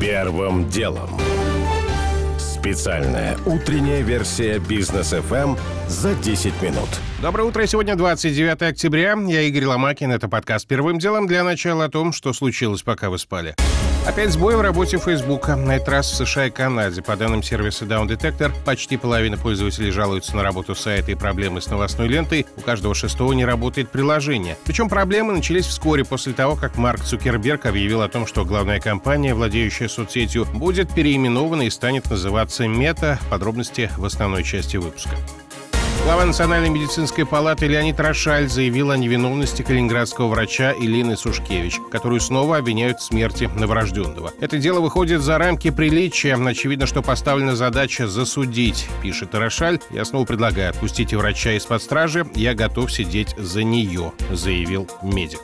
Первым 0.00 0.68
делом. 0.68 1.08
Специальная 2.38 3.38
утренняя 3.46 4.02
версия 4.02 4.58
бизнес 4.58 5.14
FM 5.14 5.58
за 5.88 6.14
10 6.14 6.60
минут. 6.60 6.88
Доброе 7.22 7.44
утро. 7.44 7.64
Сегодня 7.66 7.96
29 7.96 8.60
октября. 8.62 9.16
Я 9.26 9.42
Игорь 9.42 9.64
Ломакин. 9.64 10.12
Это 10.12 10.28
подкаст 10.28 10.66
«Первым 10.66 10.98
делом» 10.98 11.26
для 11.26 11.44
начала 11.44 11.86
о 11.86 11.88
том, 11.88 12.12
что 12.12 12.34
случилось, 12.34 12.82
пока 12.82 13.08
вы 13.08 13.18
спали. 13.18 13.54
Опять 14.06 14.30
сбой 14.30 14.54
в 14.54 14.60
работе 14.60 14.98
Фейсбука. 14.98 15.56
На 15.56 15.76
этот 15.76 15.88
раз 15.88 16.08
в 16.08 16.14
США 16.14 16.46
и 16.46 16.50
Канаде. 16.50 17.02
По 17.02 17.16
данным 17.16 17.42
сервиса 17.42 17.84
Down 17.86 18.06
Detector, 18.06 18.52
почти 18.64 18.96
половина 18.96 19.36
пользователей 19.36 19.90
жалуются 19.90 20.36
на 20.36 20.44
работу 20.44 20.76
сайта 20.76 21.10
и 21.10 21.16
проблемы 21.16 21.60
с 21.60 21.66
новостной 21.66 22.06
лентой. 22.06 22.46
У 22.56 22.60
каждого 22.60 22.94
шестого 22.94 23.32
не 23.32 23.44
работает 23.44 23.90
приложение. 23.90 24.56
Причем 24.64 24.88
проблемы 24.88 25.32
начались 25.32 25.66
вскоре 25.66 26.04
после 26.04 26.34
того, 26.34 26.54
как 26.54 26.76
Марк 26.76 27.02
Цукерберг 27.02 27.66
объявил 27.66 28.00
о 28.00 28.08
том, 28.08 28.28
что 28.28 28.44
главная 28.44 28.78
компания, 28.78 29.34
владеющая 29.34 29.88
соцсетью, 29.88 30.46
будет 30.54 30.94
переименована 30.94 31.62
и 31.62 31.70
станет 31.70 32.08
называться 32.08 32.68
Мета. 32.68 33.18
Подробности 33.28 33.90
в 33.96 34.04
основной 34.04 34.44
части 34.44 34.76
выпуска. 34.76 35.16
Глава 36.04 36.24
Национальной 36.24 36.68
медицинской 36.70 37.26
палаты 37.26 37.66
Леонид 37.66 37.98
Рошаль 37.98 38.48
заявил 38.48 38.90
о 38.90 38.96
невиновности 38.96 39.62
калининградского 39.62 40.28
врача 40.28 40.72
Илины 40.72 41.16
Сушкевич, 41.16 41.80
которую 41.90 42.20
снова 42.20 42.58
обвиняют 42.58 43.00
в 43.00 43.04
смерти 43.04 43.50
новорожденного. 43.54 44.32
Это 44.40 44.58
дело 44.58 44.80
выходит 44.80 45.20
за 45.20 45.38
рамки 45.38 45.70
приличия. 45.70 46.36
Очевидно, 46.36 46.86
что 46.86 47.02
поставлена 47.02 47.56
задача 47.56 48.06
засудить, 48.06 48.88
пишет 49.02 49.34
Рошаль. 49.34 49.80
Я 49.90 50.04
снова 50.04 50.24
предлагаю 50.24 50.70
отпустить 50.70 51.12
врача 51.12 51.52
из-под 51.52 51.82
стражи. 51.82 52.26
Я 52.34 52.54
готов 52.54 52.92
сидеть 52.92 53.34
за 53.36 53.64
нее, 53.64 54.12
заявил 54.30 54.88
медик. 55.02 55.40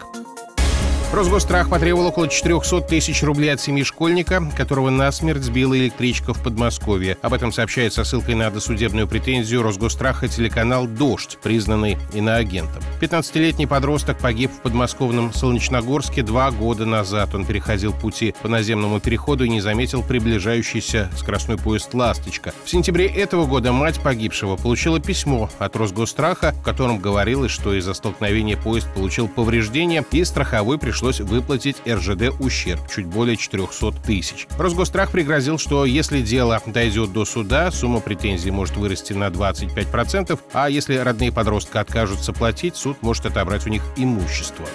Росгострах 1.15 1.69
потребовал 1.69 2.07
около 2.07 2.27
400 2.27 2.81
тысяч 2.83 3.23
рублей 3.23 3.53
от 3.53 3.61
семьи 3.61 3.85
школьника, 3.85 4.43
которого 4.57 4.89
насмерть 4.89 5.43
сбила 5.43 5.77
электричка 5.79 6.33
в 6.33 6.43
Подмосковье. 6.43 7.19
Об 7.21 7.35
этом 7.35 7.53
сообщает 7.53 7.93
со 7.93 8.03
ссылкой 8.03 8.35
на 8.35 8.51
досудебную 8.51 9.07
претензию 9.07 9.63
Росгостраха 9.63 10.27
телеканал 10.27 10.87
«Дождь», 10.87 11.39
признанный 11.43 11.99
иноагентом. 12.15 12.83
15-летний 13.03 13.67
подросток 13.67 14.19
погиб 14.19 14.51
в 14.51 14.63
подмосковном 14.63 15.35
Солнечногорске 15.35 16.23
два 16.23 16.51
года 16.51 16.87
назад. 16.87 17.35
Он 17.35 17.45
переходил 17.45 17.93
пути 17.93 18.35
по 18.41 18.49
наземному 18.49 18.99
переходу 18.99 19.45
и 19.45 19.51
не 19.51 19.61
заметил 19.61 20.03
приближающийся 20.03 21.11
скоростной 21.17 21.59
поезд 21.59 21.93
«Ласточка». 21.93 22.55
В 22.65 22.71
сентябре 22.71 23.07
этого 23.07 23.45
года 23.45 23.73
мать 23.73 24.01
погибшего 24.01 24.57
получила 24.57 24.99
письмо 24.99 25.51
от 25.59 25.77
Росгостраха, 25.77 26.53
в 26.53 26.63
котором 26.63 27.01
говорилось, 27.01 27.53
что 27.53 27.75
из-за 27.75 27.93
столкновения 27.93 28.57
поезд 28.57 28.89
получил 28.95 29.29
повреждения 29.29 30.03
и 30.11 30.25
страховой 30.25 30.79
пришлось 30.79 31.02
пришлось 31.03 31.21
выплатить 31.21 31.77
РЖД 31.85 32.33
ущерб 32.39 32.81
чуть 32.89 33.07
более 33.07 33.37
400 33.37 33.91
тысяч. 34.07 34.47
Росгострах 34.57 35.11
пригрозил, 35.11 35.59
что 35.59 35.85
если 35.85 36.21
дело 36.23 36.63
дойдет 36.67 37.13
до 37.13 37.25
суда, 37.25 37.73
сумма 37.73 37.99
претензий 37.99 38.53
может 38.53 38.77
вырасти 38.77 39.13
на 39.13 39.27
25%, 39.29 40.39
а 40.53 40.71
если 40.71 40.95
родные 40.97 41.33
подростка 41.33 41.81
откажутся 41.81 42.33
платить, 42.33 42.77
суд 42.77 42.99
может 43.03 43.27
отобрать 43.27 43.67
у 43.67 43.71
них 43.71 43.83
имущество. 43.97 44.67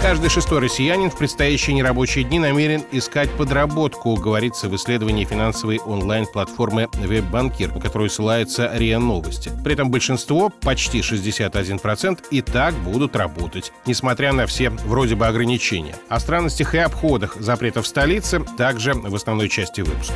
Каждый 0.00 0.30
шестой 0.30 0.60
россиянин 0.60 1.10
в 1.10 1.18
предстоящие 1.18 1.74
нерабочие 1.74 2.24
дни 2.24 2.38
намерен 2.38 2.84
искать 2.92 3.30
подработку, 3.30 4.14
говорится 4.14 4.68
в 4.68 4.76
исследовании 4.76 5.24
финансовой 5.24 5.78
онлайн-платформы 5.78 6.88
«Веббанкир», 6.94 7.74
на 7.74 7.80
которую 7.80 8.08
ссылается 8.08 8.70
РИА 8.72 9.00
Новости. 9.00 9.50
При 9.64 9.74
этом 9.74 9.90
большинство, 9.90 10.50
почти 10.60 11.00
61%, 11.00 12.20
и 12.30 12.42
так 12.42 12.74
будут 12.74 13.16
работать, 13.16 13.72
несмотря 13.86 14.32
на 14.32 14.46
все 14.46 14.70
вроде 14.70 15.16
бы 15.16 15.26
ограничения. 15.26 15.96
О 16.08 16.20
странностях 16.20 16.74
и 16.74 16.78
обходах 16.78 17.36
запретов 17.36 17.86
столицы 17.86 18.40
также 18.56 18.94
в 18.94 19.14
основной 19.14 19.48
части 19.48 19.80
выпуска. 19.80 20.14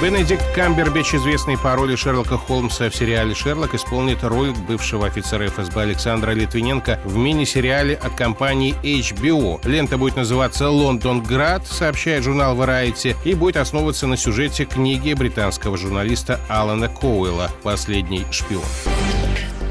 Бенедикт 0.00 0.44
Камбербэтч, 0.54 1.16
известный 1.16 1.58
по 1.58 1.74
роли 1.74 1.96
Шерлока 1.96 2.38
Холмса 2.38 2.88
в 2.88 2.94
сериале 2.94 3.34
«Шерлок», 3.34 3.74
исполнит 3.74 4.22
роль 4.22 4.52
бывшего 4.68 5.08
офицера 5.08 5.48
ФСБ 5.48 5.82
Александра 5.82 6.30
Литвиненко 6.30 7.00
в 7.04 7.16
мини-сериале 7.16 7.96
от 7.96 8.14
компании 8.14 8.76
HBO. 8.84 9.60
Лента 9.68 9.98
будет 9.98 10.14
называться 10.14 10.70
«Лондонград», 10.70 11.66
сообщает 11.66 12.22
журнал 12.22 12.54
Variety, 12.56 13.16
и 13.24 13.34
будет 13.34 13.56
основываться 13.56 14.06
на 14.06 14.16
сюжете 14.16 14.66
книги 14.66 15.14
британского 15.14 15.76
журналиста 15.76 16.38
Алана 16.48 16.88
Коуэлла 16.88 17.50
«Последний 17.64 18.24
шпион». 18.30 18.62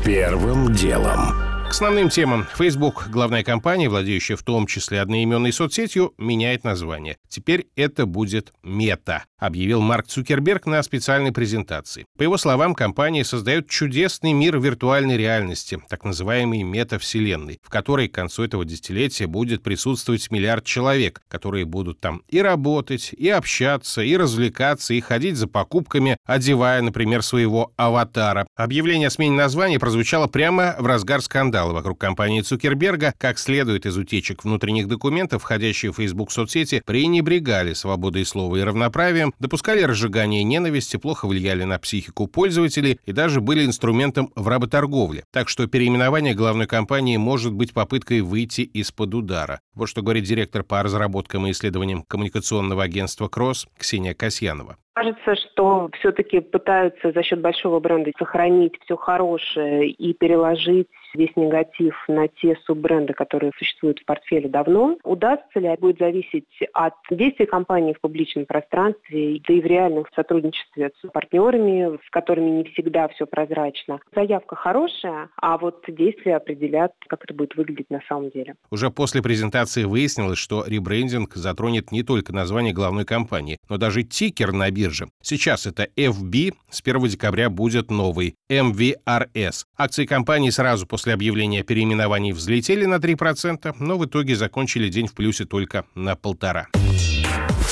Первым 0.04 0.74
делом. 0.74 1.47
К 1.68 1.72
основным 1.72 2.08
темам. 2.08 2.48
Facebook, 2.56 3.10
главная 3.10 3.44
компания, 3.44 3.90
владеющая 3.90 4.38
в 4.38 4.42
том 4.42 4.68
числе 4.68 5.02
одноименной 5.02 5.52
соцсетью, 5.52 6.14
меняет 6.18 6.64
название. 6.64 7.18
Теперь 7.28 7.68
это 7.76 8.06
будет 8.06 8.54
Мета, 8.64 9.26
объявил 9.38 9.82
Марк 9.82 10.08
Цукерберг 10.08 10.66
на 10.66 10.82
специальной 10.82 11.34
презентации. 11.34 12.06
По 12.18 12.24
его 12.24 12.38
словам, 12.38 12.74
компания 12.74 13.26
создает 13.26 13.70
чудесный 13.70 14.32
мир 14.32 14.58
виртуальной 14.60 15.18
реальности, 15.18 15.80
так 15.90 16.06
называемый 16.06 16.64
метавселенной, 16.64 17.60
в 17.62 17.70
которой 17.70 18.08
к 18.08 18.16
концу 18.16 18.44
этого 18.44 18.64
десятилетия 18.64 19.28
будет 19.28 19.62
присутствовать 19.62 20.32
миллиард 20.32 20.64
человек, 20.64 21.22
которые 21.28 21.66
будут 21.66 22.00
там 22.00 22.24
и 22.30 22.42
работать, 22.42 23.12
и 23.12 23.28
общаться, 23.30 24.02
и 24.02 24.16
развлекаться, 24.16 24.94
и 24.94 25.02
ходить 25.02 25.36
за 25.36 25.48
покупками, 25.48 26.18
одевая, 26.26 26.82
например, 26.82 27.22
своего 27.24 27.74
аватара. 27.76 28.48
Объявление 28.56 29.08
о 29.08 29.12
смене 29.12 29.36
названия 29.36 29.80
прозвучало 29.80 30.28
прямо 30.28 30.74
в 30.80 30.86
разгар 30.86 31.22
скандала 31.22 31.57
скандалы 31.58 31.74
вокруг 31.74 32.00
компании 32.00 32.42
Цукерберга, 32.42 33.16
как 33.18 33.40
следует 33.40 33.88
из 33.88 33.98
утечек 33.98 34.44
внутренних 34.44 34.88
документов, 34.88 35.42
входящие 35.42 35.92
в 35.92 35.96
Facebook 35.96 36.32
соцсети, 36.32 36.84
пренебрегали 36.86 37.74
свободой 37.74 38.26
слова 38.26 38.56
и 38.58 38.62
равноправием, 38.62 39.34
допускали 39.40 39.82
разжигание 39.82 40.44
ненависти, 40.44 40.98
плохо 40.98 41.28
влияли 41.28 41.64
на 41.64 41.80
психику 41.80 42.28
пользователей 42.28 43.00
и 43.06 43.12
даже 43.12 43.42
были 43.42 43.66
инструментом 43.66 44.32
в 44.36 44.48
работорговле. 44.48 45.24
Так 45.34 45.50
что 45.50 45.66
переименование 45.66 46.36
главной 46.36 46.68
компании 46.68 47.18
может 47.18 47.54
быть 47.54 47.74
попыткой 47.74 48.22
выйти 48.22 48.62
из-под 48.62 49.16
удара. 49.16 49.60
Вот 49.74 49.90
что 49.90 50.04
говорит 50.04 50.26
директор 50.26 50.62
по 50.62 50.84
разработкам 50.84 51.48
и 51.48 51.52
исследованиям 51.52 52.04
коммуникационного 52.08 52.84
агентства 52.84 53.30
«Кросс» 53.30 53.66
Ксения 53.80 54.14
Касьянова. 54.14 54.78
Кажется, 54.98 55.36
что 55.36 55.92
все-таки 56.00 56.40
пытаются 56.40 57.12
за 57.12 57.22
счет 57.22 57.40
большого 57.40 57.80
бренда 57.80 58.12
сохранить 58.18 58.74
все 58.84 58.98
хорошее 58.98 59.92
и 59.92 60.12
переложить 60.14 60.88
весь 61.14 61.36
негатив 61.36 61.96
на 62.08 62.28
те 62.28 62.58
суббренды, 62.66 63.14
которые 63.14 63.52
существуют 63.58 64.00
в 64.00 64.06
портфеле 64.06 64.50
давно. 64.50 64.98
Удастся 65.04 65.60
ли, 65.60 65.76
будет 65.80 66.00
зависеть 66.00 66.48
от 66.74 66.94
действий 67.12 67.46
компании 67.46 67.94
в 67.94 68.02
публичном 68.02 68.46
пространстве, 68.46 69.40
да 69.48 69.54
и 69.54 69.62
в 69.62 69.66
реальном 69.66 70.06
сотрудничестве 70.16 70.92
с 71.02 71.10
партнерами, 71.10 71.98
с 71.98 72.10
которыми 72.10 72.50
не 72.50 72.64
всегда 72.66 73.08
все 73.10 73.26
прозрачно. 73.26 74.00
Заявка 74.16 74.56
хорошая, 74.56 75.30
а 75.38 75.58
вот 75.58 75.84
действия 75.88 76.38
определят, 76.38 76.94
как 77.08 77.24
это 77.24 77.34
будет 77.34 77.56
выглядеть 77.56 77.90
на 77.90 78.02
самом 78.08 78.30
деле. 78.32 78.56
Уже 78.72 78.90
после 78.90 79.22
презентации 79.22 79.84
выяснилось, 79.84 80.40
что 80.40 80.64
ребрендинг 80.66 81.36
затронет 81.36 81.92
не 81.92 82.04
только 82.04 82.34
название 82.34 82.74
главной 82.74 83.06
компании, 83.06 83.60
но 83.70 83.78
даже 83.78 84.04
тикер 84.04 84.54
на 84.54 84.72
бирже. 84.88 85.10
Сейчас 85.22 85.66
это 85.66 85.88
FB, 85.96 86.54
с 86.70 86.82
1 86.82 87.08
декабря 87.08 87.50
будет 87.50 87.92
новый 87.92 88.36
MVRS. 88.50 89.66
Акции 89.78 90.06
компании 90.06 90.50
сразу 90.50 90.88
после 90.88 91.14
объявления 91.14 91.64
переименований 91.64 92.32
взлетели 92.32 92.86
на 92.86 92.96
3%, 92.96 93.76
но 93.80 93.98
в 93.98 94.06
итоге 94.06 94.36
закончили 94.36 94.90
день 94.90 95.08
в 95.08 95.14
плюсе 95.14 95.46
только 95.46 95.86
на 95.96 96.16
полтора. 96.16 96.68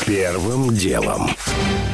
Первым 0.05 0.73
делом. 0.73 1.29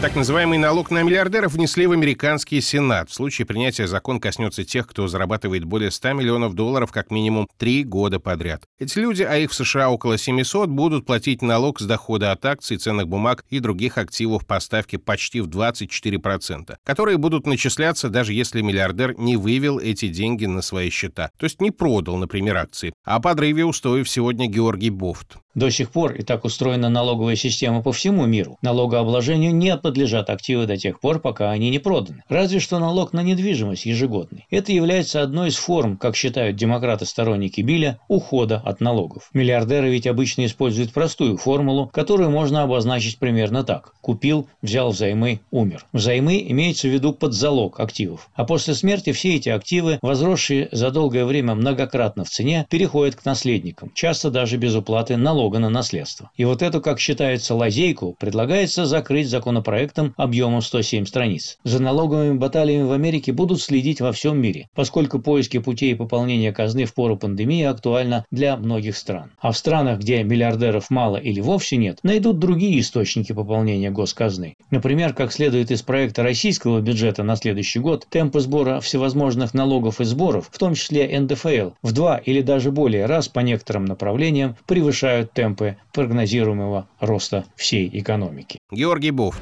Так 0.02 0.16
называемый 0.16 0.58
налог 0.58 0.90
на 0.90 1.04
миллиардеров 1.04 1.54
внесли 1.54 1.86
в 1.86 1.92
американский 1.92 2.60
Сенат. 2.60 3.10
В 3.10 3.14
случае 3.14 3.46
принятия 3.46 3.88
закон 3.88 4.20
коснется 4.20 4.66
тех, 4.66 4.88
кто 4.88 5.08
зарабатывает 5.08 5.64
более 5.64 5.92
100 5.92 6.14
миллионов 6.14 6.56
долларов 6.56 6.92
как 6.92 7.12
минимум 7.12 7.48
три 7.58 7.84
года 7.84 8.20
подряд. 8.20 8.64
Эти 8.80 8.98
люди, 8.98 9.22
а 9.22 9.38
их 9.38 9.52
в 9.52 9.54
США 9.54 9.92
около 9.92 10.18
700, 10.18 10.70
будут 10.70 11.06
платить 11.06 11.44
налог 11.44 11.80
с 11.80 11.86
дохода 11.86 12.32
от 12.32 12.44
акций, 12.46 12.78
ценных 12.78 13.08
бумаг 13.08 13.46
и 13.50 13.60
других 13.60 14.00
активов 14.00 14.48
по 14.48 14.60
ставке 14.60 14.98
почти 14.98 15.40
в 15.40 15.48
24%, 15.48 16.78
которые 16.84 17.18
будут 17.18 17.46
начисляться 17.46 18.10
даже 18.10 18.34
если 18.34 18.62
миллиардер 18.62 19.18
не 19.20 19.38
вывел 19.38 19.78
эти 19.78 20.08
деньги 20.08 20.48
на 20.48 20.64
свои 20.64 20.90
счета, 20.90 21.30
то 21.38 21.46
есть 21.46 21.62
не 21.62 21.70
продал, 21.70 22.18
например, 22.18 22.58
акции. 22.58 22.92
О 23.04 23.20
подрыве 23.20 23.66
устоев 23.66 24.10
сегодня 24.10 24.48
Георгий 24.48 24.90
Бофт. 24.90 25.38
До 25.54 25.70
сих 25.70 25.92
пор 25.92 26.14
и 26.14 26.24
так 26.24 26.46
устроена 26.46 26.88
налоговая 26.88 27.36
система 27.36 27.84
по 27.84 27.92
всему 27.92 28.26
миру. 28.26 28.58
Налогообложению 28.62 29.54
не 29.54 29.76
подлежат 29.76 30.30
активы 30.30 30.66
до 30.66 30.78
тех 30.78 31.02
пор, 31.02 31.20
пока 31.20 31.52
они 31.52 31.70
не 31.70 31.80
проданы. 31.80 32.24
Разве 32.30 32.62
что 32.62 32.80
налог 32.80 33.12
на 33.12 33.22
недвижимость 33.22 33.86
ежегодный. 33.86 34.46
Это 34.50 34.72
является 34.72 35.22
одной 35.22 35.50
из 35.50 35.58
форм, 35.58 35.98
как 35.98 36.16
считают 36.16 36.56
демократы-сторонники 36.56 37.60
Билля, 37.60 38.00
ухода 38.08 38.62
от 38.64 38.80
налогов. 38.80 39.30
Миллиардеры 39.34 39.90
ведь 39.90 40.08
обычно 40.08 40.46
используют 40.46 40.94
простую 40.94 41.36
формулу, 41.36 41.90
которую 41.92 42.30
можно 42.30 42.64
обозначить 42.64 43.20
примерно 43.20 43.66
так. 43.66 43.94
Купил, 44.00 44.48
взял 44.62 44.92
взаймы, 44.92 45.42
умер. 45.52 45.86
Взаймы 45.92 46.46
имеется 46.48 46.88
в 46.88 46.92
виду 46.92 47.12
под 47.12 47.34
залог 47.34 47.82
активов. 47.82 48.30
А 48.36 48.46
после 48.46 48.74
смерти 48.74 49.12
все 49.12 49.36
эти 49.36 49.50
активы, 49.50 50.00
возросшие 50.02 50.70
за 50.72 50.92
долгое 50.92 51.26
время 51.26 51.56
многократно 51.56 52.24
в 52.24 52.30
цене, 52.30 52.66
переходят 52.70 53.16
к 53.16 53.26
наследникам, 53.26 53.92
часто 53.94 54.32
даже 54.32 54.56
без 54.56 54.76
уплаты 54.76 55.18
налогов 55.18 55.41
налога 55.42 55.58
на 55.58 55.70
наследство. 55.70 56.30
И 56.36 56.46
вот 56.46 56.62
эту, 56.62 56.82
как 56.82 57.00
считается, 57.00 57.56
лазейку 57.56 58.16
предлагается 58.20 58.86
закрыть 58.86 59.28
законопроектом 59.28 60.14
объемом 60.16 60.62
107 60.62 61.06
страниц. 61.06 61.58
За 61.64 61.82
налоговыми 61.82 62.38
баталиями 62.38 62.84
в 62.84 62.92
Америке 62.92 63.32
будут 63.34 63.60
следить 63.60 64.02
во 64.02 64.12
всем 64.12 64.40
мире, 64.40 64.68
поскольку 64.76 65.18
поиски 65.18 65.58
путей 65.58 65.96
пополнения 65.96 66.52
казны 66.52 66.86
в 66.86 66.94
пору 66.94 67.18
пандемии 67.18 67.64
актуально 67.64 68.24
для 68.30 68.56
многих 68.56 68.96
стран. 68.96 69.32
А 69.40 69.52
в 69.52 69.58
странах, 69.58 70.00
где 70.00 70.24
миллиардеров 70.24 70.92
мало 70.92 71.18
или 71.18 71.42
вовсе 71.42 71.78
нет, 71.78 71.98
найдут 72.04 72.38
другие 72.38 72.80
источники 72.80 73.34
пополнения 73.34 73.90
госказны. 73.90 74.58
Например, 74.70 75.14
как 75.14 75.34
следует 75.34 75.72
из 75.72 75.82
проекта 75.82 76.22
российского 76.22 76.82
бюджета 76.82 77.24
на 77.24 77.36
следующий 77.36 77.80
год, 77.80 78.06
темпы 78.10 78.42
сбора 78.42 78.80
всевозможных 78.80 79.56
налогов 79.56 80.02
и 80.02 80.04
сборов, 80.04 80.50
в 80.52 80.60
том 80.60 80.76
числе 80.76 81.20
НДФЛ, 81.20 81.72
в 81.82 81.92
два 81.94 82.18
или 82.18 82.42
даже 82.42 82.72
более 82.72 83.08
раз 83.08 83.28
по 83.28 83.40
некоторым 83.40 83.86
направлениям 83.86 84.56
превышают 84.68 85.31
темпы 85.34 85.78
прогнозируемого 85.94 86.88
роста 87.00 87.46
всей 87.56 87.90
экономики. 87.94 88.60
Георгий 88.72 89.12
Буфт. 89.12 89.42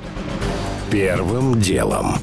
Первым 0.92 1.60
делом. 1.60 2.16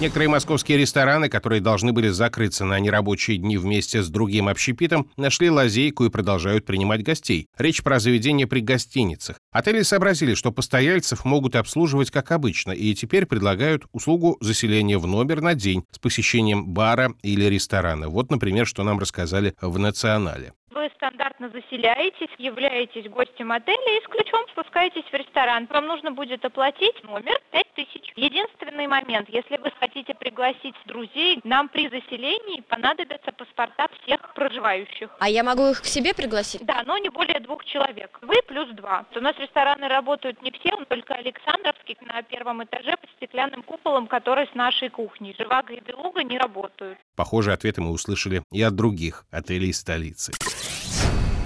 Некоторые 0.00 0.30
московские 0.30 0.78
рестораны, 0.78 1.28
которые 1.28 1.60
должны 1.60 1.92
были 1.92 2.08
закрыться 2.08 2.64
на 2.64 2.80
нерабочие 2.80 3.36
дни 3.36 3.58
вместе 3.58 4.02
с 4.02 4.08
другим 4.08 4.48
общепитом, 4.48 5.10
нашли 5.18 5.50
лазейку 5.50 6.06
и 6.06 6.08
продолжают 6.08 6.64
принимать 6.64 7.02
гостей. 7.02 7.48
Речь 7.58 7.82
про 7.82 8.00
заведения 8.00 8.46
при 8.46 8.60
гостиницах. 8.60 9.36
Отели 9.52 9.82
сообразили, 9.82 10.32
что 10.32 10.52
постояльцев 10.52 11.26
могут 11.26 11.54
обслуживать 11.54 12.10
как 12.10 12.32
обычно, 12.32 12.72
и 12.72 12.94
теперь 12.94 13.26
предлагают 13.26 13.84
услугу 13.92 14.38
заселения 14.40 14.96
в 14.96 15.06
номер 15.06 15.42
на 15.42 15.54
день 15.54 15.84
с 15.90 15.98
посещением 15.98 16.68
бара 16.68 17.12
или 17.22 17.44
ресторана. 17.44 18.08
Вот, 18.08 18.30
например, 18.30 18.66
что 18.66 18.82
нам 18.84 19.00
рассказали 19.00 19.54
в 19.60 19.78
«Национале» 19.78 20.54
стандартно 20.96 21.50
заселяетесь, 21.50 22.30
являетесь 22.38 23.08
гостем 23.08 23.52
отеля 23.52 23.98
и 23.98 24.04
с 24.04 24.08
ключом 24.08 24.46
спускаетесь 24.50 25.04
в 25.04 25.14
ресторан. 25.14 25.66
Вам 25.70 25.86
нужно 25.86 26.12
будет 26.12 26.44
оплатить 26.44 27.02
номер 27.04 27.40
5000. 27.50 28.12
Единственный 28.16 28.86
момент, 28.86 29.28
если 29.28 29.56
вы 29.56 29.70
хотите 29.78 30.14
пригласить 30.14 30.74
друзей, 30.86 31.40
нам 31.44 31.68
при 31.68 31.88
заселении 31.88 32.60
понадобятся 32.62 33.32
паспорта 33.32 33.88
всех 34.02 34.34
проживающих. 34.34 35.10
А 35.18 35.28
я 35.28 35.42
могу 35.42 35.68
их 35.68 35.82
к 35.82 35.86
себе 35.86 36.14
пригласить? 36.14 36.64
Да, 36.64 36.82
но 36.86 36.98
не 36.98 37.08
более 37.08 37.40
двух 37.40 37.64
человек. 37.64 38.18
Вы 38.22 38.36
плюс 38.46 38.68
два. 38.70 39.06
У 39.14 39.20
нас 39.20 39.36
рестораны 39.38 39.88
работают 39.88 40.40
не 40.42 40.50
все, 40.52 40.70
только 40.84 41.14
Александровский 41.14 41.96
на 42.02 42.22
первом 42.22 42.62
этаже 42.64 42.96
под 42.96 43.10
стеклянным 43.16 43.62
куполом, 43.62 44.06
который 44.06 44.46
с 44.46 44.54
нашей 44.54 44.88
кухней. 44.88 45.34
Живаго 45.38 45.72
и 45.72 45.80
Белуга 45.80 46.22
не 46.22 46.38
работают. 46.38 46.98
Похожие 47.16 47.54
ответы 47.54 47.80
мы 47.80 47.90
услышали 47.90 48.42
и 48.52 48.62
от 48.62 48.74
других 48.74 49.24
отелей 49.30 49.72
столицы. 49.72 50.32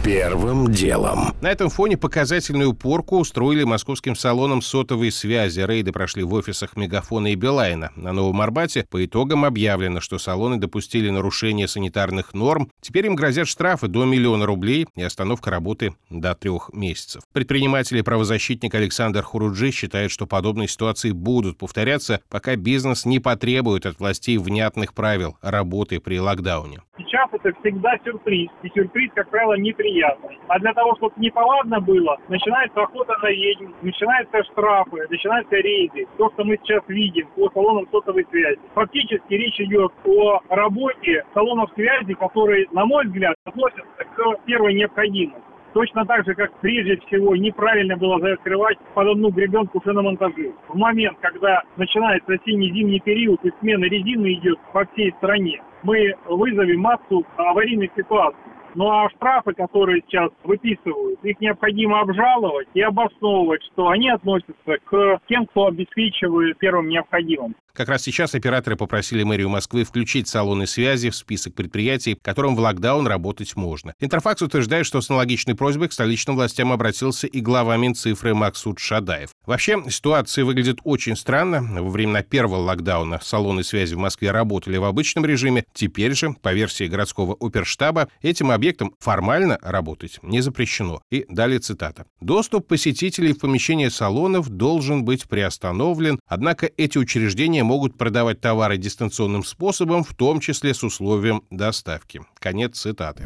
Первым 0.04 0.70
делом. 0.70 1.32
На 1.40 1.50
этом 1.50 1.70
фоне 1.70 1.96
показательную 1.96 2.74
порку 2.74 3.16
устроили 3.16 3.64
московским 3.64 4.14
салонам 4.14 4.60
сотовой 4.60 5.10
связи. 5.10 5.60
Рейды 5.60 5.92
прошли 5.92 6.22
в 6.22 6.34
офисах 6.34 6.76
Мегафона 6.76 7.32
и 7.32 7.36
Билайна. 7.36 7.90
На 7.96 8.12
Новом 8.12 8.42
Арбате 8.42 8.84
по 8.90 9.02
итогам 9.02 9.46
объявлено, 9.46 10.00
что 10.00 10.18
салоны 10.18 10.58
допустили 10.58 11.08
нарушение 11.08 11.68
санитарных 11.68 12.34
норм. 12.34 12.70
Теперь 12.82 13.06
им 13.06 13.14
грозят 13.14 13.48
штрафы 13.48 13.88
до 13.88 14.04
миллиона 14.04 14.44
рублей 14.44 14.86
и 14.94 15.02
остановка 15.02 15.50
работы 15.50 15.94
до 16.10 16.34
трех 16.34 16.70
месяцев. 16.74 17.22
Предприниматель 17.32 17.96
и 17.96 18.02
правозащитник 18.02 18.74
Александр 18.74 19.22
Хуруджи 19.22 19.70
считает, 19.70 20.10
что 20.10 20.26
подобные 20.26 20.68
ситуации 20.68 21.12
будут 21.12 21.56
повторяться, 21.56 22.20
пока 22.28 22.56
бизнес 22.56 23.06
не 23.06 23.20
потребует 23.20 23.86
от 23.86 23.98
властей 23.98 24.36
внятных 24.36 24.92
правил 24.92 25.38
работы 25.40 25.98
при 25.98 26.20
локдауне. 26.20 26.82
Сейчас 26.98 27.23
это 27.34 27.52
всегда 27.60 27.96
сюрприз. 28.04 28.50
И 28.62 28.68
сюрприз, 28.68 29.10
как 29.14 29.28
правило, 29.30 29.54
неприятный. 29.54 30.38
А 30.48 30.58
для 30.58 30.72
того, 30.72 30.94
чтобы 30.96 31.14
неповадно 31.16 31.80
было, 31.80 32.16
начинается 32.28 32.82
охота 32.82 33.14
на 33.22 33.30
ведьм, 33.30 33.72
начинаются 33.82 34.42
штрафы, 34.44 35.06
начинаются 35.08 35.56
рейды. 35.56 36.06
То, 36.18 36.30
что 36.30 36.44
мы 36.44 36.58
сейчас 36.62 36.82
видим 36.88 37.26
по 37.36 37.50
салонам 37.50 37.86
сотовой 37.90 38.26
связи. 38.30 38.60
Фактически 38.74 39.34
речь 39.34 39.60
идет 39.60 39.92
о 40.04 40.40
работе 40.48 41.24
салонов 41.34 41.70
связи, 41.74 42.14
которые, 42.14 42.66
на 42.72 42.84
мой 42.86 43.06
взгляд, 43.06 43.36
относятся 43.44 44.04
к 44.16 44.44
первой 44.44 44.74
необходимости. 44.74 45.40
Точно 45.74 46.06
так 46.06 46.24
же, 46.24 46.34
как 46.34 46.52
прежде 46.60 46.96
всего 46.98 47.34
неправильно 47.34 47.96
было 47.96 48.20
закрывать 48.20 48.78
под 48.94 49.08
одну 49.08 49.30
гребенку 49.30 49.82
шиномонтажи. 49.82 50.52
В 50.68 50.76
момент, 50.76 51.18
когда 51.20 51.64
начинается 51.76 52.32
осенне-зимний 52.32 53.00
период 53.00 53.44
и 53.44 53.50
смена 53.58 53.84
резины 53.86 54.34
идет 54.34 54.60
по 54.72 54.84
всей 54.86 55.10
стране, 55.18 55.60
мы 55.84 56.14
вызовем 56.26 56.80
массу 56.80 57.24
аварийных 57.36 57.90
ситуаций. 57.96 58.40
Ну 58.74 58.90
а 58.90 59.08
штрафы, 59.10 59.52
которые 59.52 60.02
сейчас 60.06 60.30
выписывают, 60.42 61.24
их 61.24 61.40
необходимо 61.40 62.00
обжаловать 62.00 62.68
и 62.74 62.80
обосновывать, 62.80 63.62
что 63.72 63.88
они 63.88 64.10
относятся 64.10 64.78
к 64.84 65.20
тем, 65.28 65.46
кто 65.46 65.66
обеспечивает 65.66 66.58
первым 66.58 66.88
необходимым. 66.88 67.54
Как 67.76 67.88
раз 67.88 68.02
сейчас 68.02 68.36
операторы 68.36 68.76
попросили 68.76 69.24
мэрию 69.24 69.48
Москвы 69.48 69.82
включить 69.82 70.28
салоны 70.28 70.64
связи 70.64 71.10
в 71.10 71.16
список 71.16 71.56
предприятий, 71.56 72.16
которым 72.22 72.54
в 72.54 72.60
локдаун 72.60 73.08
работать 73.08 73.56
можно. 73.56 73.94
Интерфакс 73.98 74.42
утверждает, 74.42 74.86
что 74.86 75.00
с 75.00 75.10
аналогичной 75.10 75.56
просьбой 75.56 75.88
к 75.88 75.92
столичным 75.92 76.36
властям 76.36 76.70
обратился 76.70 77.26
и 77.26 77.40
глава 77.40 77.76
Минцифры 77.76 78.32
Максут 78.32 78.78
Шадаев. 78.78 79.30
Вообще, 79.44 79.82
ситуация 79.88 80.44
выглядит 80.44 80.78
очень 80.84 81.16
странно. 81.16 81.82
Во 81.82 81.90
времена 81.90 82.22
первого 82.22 82.60
локдауна 82.60 83.18
салоны 83.20 83.64
связи 83.64 83.96
в 83.96 83.98
Москве 83.98 84.30
работали 84.30 84.76
в 84.76 84.84
обычном 84.84 85.24
режиме. 85.24 85.64
Теперь 85.72 86.14
же, 86.14 86.32
по 86.42 86.52
версии 86.52 86.86
городского 86.86 87.36
оперштаба, 87.40 88.08
этим 88.22 88.52
объектам 88.64 88.94
формально 88.98 89.58
работать 89.60 90.18
не 90.22 90.40
запрещено. 90.40 91.02
И 91.10 91.26
далее 91.28 91.58
цитата. 91.58 92.06
«Доступ 92.20 92.66
посетителей 92.66 93.34
в 93.34 93.38
помещение 93.38 93.90
салонов 93.90 94.48
должен 94.48 95.04
быть 95.04 95.28
приостановлен, 95.28 96.18
однако 96.26 96.70
эти 96.78 96.96
учреждения 96.96 97.62
могут 97.62 97.98
продавать 97.98 98.40
товары 98.40 98.78
дистанционным 98.78 99.44
способом, 99.44 100.02
в 100.02 100.14
том 100.14 100.40
числе 100.40 100.72
с 100.72 100.82
условием 100.82 101.42
доставки. 101.50 102.22
Конец 102.38 102.78
цитаты. 102.78 103.24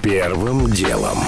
Первым 0.00 0.70
делом. 0.70 1.18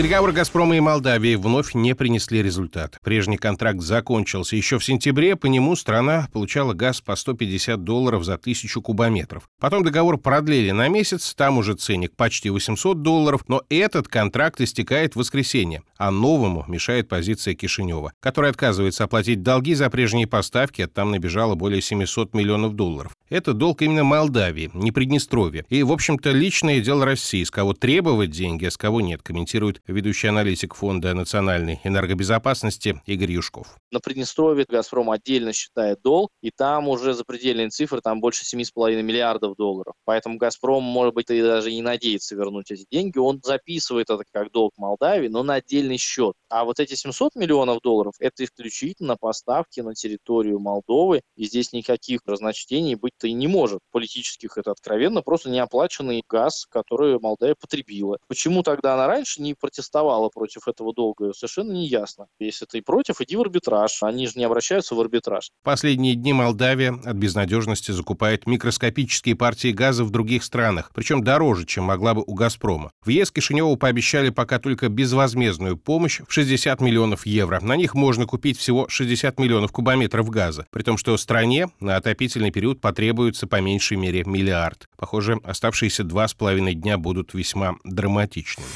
Переговоры 0.00 0.32
«Газпрома» 0.32 0.78
и 0.78 0.80
Молдавии 0.80 1.34
вновь 1.34 1.74
не 1.74 1.94
принесли 1.94 2.42
результат. 2.42 2.96
Прежний 3.04 3.36
контракт 3.36 3.82
закончился 3.82 4.56
еще 4.56 4.78
в 4.78 4.84
сентябре, 4.84 5.36
по 5.36 5.44
нему 5.44 5.76
страна 5.76 6.26
получала 6.32 6.72
газ 6.72 7.02
по 7.02 7.14
150 7.14 7.84
долларов 7.84 8.24
за 8.24 8.38
тысячу 8.38 8.80
кубометров. 8.80 9.46
Потом 9.60 9.84
договор 9.84 10.16
продлили 10.16 10.70
на 10.70 10.88
месяц, 10.88 11.34
там 11.34 11.58
уже 11.58 11.74
ценник 11.74 12.16
почти 12.16 12.48
800 12.48 13.02
долларов, 13.02 13.42
но 13.46 13.62
этот 13.68 14.08
контракт 14.08 14.62
истекает 14.62 15.12
в 15.12 15.18
воскресенье, 15.18 15.82
а 15.98 16.10
новому 16.10 16.64
мешает 16.66 17.06
позиция 17.06 17.52
Кишинева, 17.52 18.14
который 18.20 18.48
отказывается 18.48 19.04
оплатить 19.04 19.42
долги 19.42 19.74
за 19.74 19.90
прежние 19.90 20.26
поставки, 20.26 20.80
а 20.80 20.88
там 20.88 21.10
набежало 21.10 21.56
более 21.56 21.82
700 21.82 22.32
миллионов 22.32 22.74
долларов. 22.74 23.12
Это 23.28 23.52
долг 23.52 23.82
именно 23.82 24.02
Молдавии, 24.02 24.70
не 24.72 24.92
Приднестровья. 24.92 25.66
И, 25.68 25.82
в 25.82 25.92
общем-то, 25.92 26.30
личное 26.30 26.80
дело 26.80 27.04
России, 27.04 27.44
с 27.44 27.50
кого 27.50 27.74
требовать 27.74 28.30
деньги, 28.30 28.64
а 28.64 28.70
с 28.70 28.78
кого 28.78 29.02
нет, 29.02 29.20
комментирует 29.22 29.82
ведущий 29.90 30.28
аналитик 30.28 30.74
Фонда 30.74 31.14
национальной 31.14 31.80
энергобезопасности 31.84 33.00
Игорь 33.06 33.32
Юшков. 33.32 33.76
На 33.90 34.00
Приднестровье 34.00 34.64
«Газпром» 34.68 35.10
отдельно 35.10 35.52
считает 35.52 36.00
долг, 36.02 36.30
и 36.42 36.50
там 36.50 36.88
уже 36.88 37.14
запредельные 37.14 37.68
цифры, 37.68 38.00
там 38.00 38.20
больше 38.20 38.44
7,5 38.44 39.02
миллиардов 39.02 39.56
долларов. 39.56 39.94
Поэтому 40.04 40.38
«Газпром», 40.38 40.82
может 40.82 41.14
быть, 41.14 41.30
и 41.30 41.42
даже 41.42 41.72
не 41.72 41.82
надеется 41.82 42.34
вернуть 42.36 42.70
эти 42.70 42.86
деньги. 42.90 43.18
Он 43.18 43.40
записывает 43.42 44.10
это 44.10 44.22
как 44.32 44.50
долг 44.52 44.72
Молдавии, 44.76 45.28
но 45.28 45.42
на 45.42 45.54
отдельный 45.54 45.98
счет. 45.98 46.34
А 46.48 46.64
вот 46.64 46.80
эти 46.80 46.94
700 46.94 47.34
миллионов 47.34 47.80
долларов– 47.82 48.14
это 48.20 48.44
исключительно 48.44 49.16
поставки 49.16 49.80
на 49.80 49.94
территорию 49.94 50.58
Молдовы, 50.58 51.22
и 51.36 51.44
здесь 51.44 51.72
никаких 51.72 52.20
разночтений 52.26 52.94
быть-то 52.94 53.26
и 53.26 53.32
не 53.32 53.48
может. 53.48 53.80
Политических 53.90 54.56
это 54.56 54.70
откровенно, 54.70 55.22
просто 55.22 55.50
неоплаченный 55.50 56.22
газ, 56.28 56.66
который 56.68 57.18
Молдавия 57.18 57.54
потребила. 57.54 58.18
Почему 58.28 58.62
тогда 58.62 58.94
она 58.94 59.06
раньше 59.06 59.42
не 59.42 59.54
протестовала 59.70 60.28
против 60.28 60.68
этого 60.68 60.92
долга, 60.92 61.32
совершенно 61.32 61.72
не 61.72 61.86
ясно. 61.86 62.26
Если 62.38 62.66
ты 62.66 62.82
против, 62.82 63.20
иди 63.20 63.36
в 63.36 63.40
арбитраж. 63.40 64.02
Они 64.02 64.26
же 64.26 64.34
не 64.36 64.44
обращаются 64.44 64.94
в 64.94 65.00
арбитраж. 65.00 65.50
Последние 65.62 66.14
дни 66.14 66.32
Молдавия 66.32 66.92
от 67.04 67.16
безнадежности 67.16 67.92
закупает 67.92 68.46
микроскопические 68.46 69.36
партии 69.36 69.72
газа 69.72 70.04
в 70.04 70.10
других 70.10 70.42
странах, 70.44 70.90
причем 70.94 71.22
дороже, 71.22 71.66
чем 71.66 71.84
могла 71.84 72.14
бы 72.14 72.24
у 72.26 72.34
«Газпрома». 72.34 72.90
В 73.04 73.08
ЕС 73.08 73.30
Кишиневу 73.30 73.76
пообещали 73.76 74.30
пока 74.30 74.58
только 74.58 74.88
безвозмездную 74.88 75.76
помощь 75.76 76.20
в 76.26 76.32
60 76.32 76.80
миллионов 76.80 77.26
евро. 77.26 77.60
На 77.60 77.76
них 77.76 77.94
можно 77.94 78.26
купить 78.26 78.58
всего 78.58 78.88
60 78.88 79.38
миллионов 79.38 79.72
кубометров 79.72 80.28
газа, 80.30 80.66
при 80.70 80.82
том, 80.82 80.96
что 80.96 81.16
стране 81.16 81.68
на 81.80 81.96
отопительный 81.96 82.50
период 82.50 82.80
потребуется 82.80 83.46
по 83.46 83.60
меньшей 83.60 83.96
мере 83.96 84.24
миллиард. 84.24 84.88
Похоже, 84.96 85.38
оставшиеся 85.44 86.04
два 86.04 86.26
с 86.26 86.34
половиной 86.34 86.74
дня 86.74 86.98
будут 86.98 87.34
весьма 87.34 87.76
драматичными. 87.84 88.68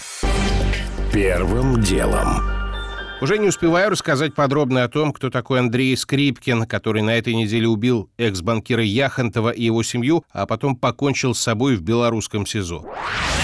Первым 1.15 1.81
делом. 1.81 2.43
Уже 3.21 3.39
не 3.39 3.47
успеваю 3.47 3.91
рассказать 3.91 4.35
подробно 4.35 4.83
о 4.83 4.89
том, 4.89 5.13
кто 5.13 5.31
такой 5.31 5.61
Андрей 5.61 5.97
Скрипкин, 5.97 6.67
который 6.67 7.03
на 7.03 7.17
этой 7.17 7.35
неделе 7.35 7.69
убил 7.69 8.11
экс-банкира 8.19 8.83
Яхонтова 8.83 9.51
и 9.51 9.63
его 9.63 9.85
семью, 9.85 10.25
а 10.33 10.45
потом 10.45 10.75
покончил 10.75 11.33
с 11.33 11.39
собой 11.39 11.77
в 11.77 11.83
белорусском 11.83 12.47
СИЗО. 12.47 12.85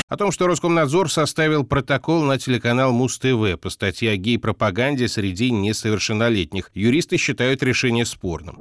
О 0.09 0.17
том, 0.17 0.33
что 0.33 0.49
Роскомнадзор 0.49 1.13
составил 1.13 1.63
протокол 1.63 2.25
на 2.25 2.41
телеканал 2.41 2.91
Муз-ТВ 2.91 3.61
по 3.61 3.71
статье 3.71 4.11
о 4.11 4.17
гей-пропаганде 4.17 5.07
среди 5.07 5.53
несовершеннолетних. 5.53 6.73
Юристы 6.75 7.19
считают 7.19 7.63
решение 7.63 8.05
спорным 8.05 8.59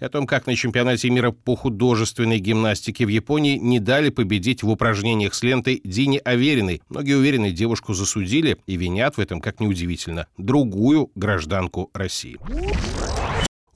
о 0.00 0.08
том, 0.08 0.26
как 0.26 0.46
на 0.46 0.56
чемпионате 0.56 1.10
мира 1.10 1.30
по 1.30 1.56
художественной 1.56 2.38
гимнастике 2.38 3.06
в 3.06 3.08
Японии 3.08 3.56
не 3.56 3.80
дали 3.80 4.10
победить 4.10 4.62
в 4.62 4.70
упражнениях 4.70 5.34
с 5.34 5.42
лентой 5.42 5.80
Дине 5.84 6.18
Авериной. 6.18 6.82
Многие 6.88 7.16
уверены, 7.16 7.50
девушку 7.50 7.94
засудили 7.94 8.58
и 8.66 8.76
винят 8.76 9.16
в 9.16 9.20
этом, 9.20 9.40
как 9.40 9.60
неудивительно, 9.60 10.26
другую 10.36 11.10
гражданку 11.14 11.90
России. 11.94 12.38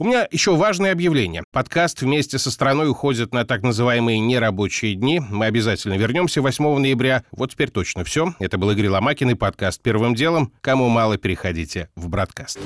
У 0.01 0.05
меня 0.05 0.29
еще 0.31 0.55
важное 0.55 0.93
объявление. 0.93 1.43
Подкаст 1.51 2.03
вместе 2.03 2.39
со 2.39 2.53
страной 2.53 2.89
уходит 2.89 3.35
на 3.35 3.45
так 3.45 3.63
называемые 3.63 4.21
нерабочие 4.21 4.95
дни. 4.95 5.21
Мы 5.29 5.47
обязательно 5.47 5.95
вернемся 5.95 6.41
8 6.41 6.79
ноября. 6.79 7.25
Вот 7.33 7.51
теперь 7.51 7.71
точно 7.71 8.05
все. 8.05 8.33
Это 8.39 8.59
был 8.59 8.71
Игорь 8.71 8.89
Ломакин 8.89 9.31
и 9.31 9.35
подкаст 9.35 9.83
«Первым 9.83 10.15
делом». 10.15 10.53
Кому 10.61 10.89
мало, 10.89 11.19
переходите 11.19 11.89
в 11.97 12.09
«Браткаст». 12.09 12.61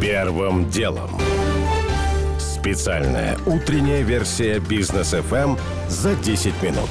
Первым 0.00 0.68
делом. 0.68 1.10
Специальная 2.38 3.38
утренняя 3.46 4.02
версия 4.02 4.58
бизнес 4.58 5.14
FM 5.14 5.58
за 5.88 6.14
10 6.14 6.62
минут. 6.62 6.90